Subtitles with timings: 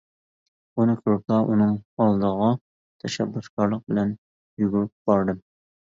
[0.79, 2.49] ئۇنى كۆرۈپلا ئۇنىڭ ئالدىغا
[3.05, 4.19] تەشەببۇسكارلىق بىلەن
[4.65, 5.45] يۈگۈرۈپ باردىم.